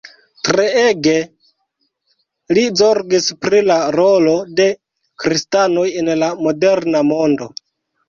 [0.47, 1.13] Treege
[2.59, 4.69] li zorgis pri la rolo de
[5.27, 7.55] kristanoj en la moderna mondo.